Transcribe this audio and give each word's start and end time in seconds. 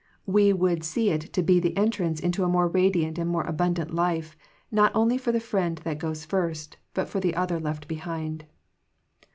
We 0.25 0.51
would 0.51 0.83
see 0.83 1.11
it 1.11 1.31
to 1.33 1.43
be 1.43 1.59
the 1.59 1.77
entrance 1.77 2.19
into 2.19 2.43
a 2.43 2.47
more 2.49 2.67
radiant 2.67 3.19
and 3.19 3.27
a 3.27 3.31
more 3.31 3.43
abundant 3.43 3.93
life 3.93 4.35
not 4.71 4.91
only 4.95 5.15
for 5.15 5.31
the 5.31 5.39
friend 5.39 5.77
that 5.83 5.99
goes 5.99 6.25
first, 6.25 6.77
but 6.95 7.07
for 7.07 7.19
the 7.19 7.35
other 7.35 7.59
left 7.59 7.87
behind. 7.87 8.45